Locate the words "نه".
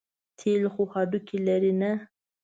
1.81-1.91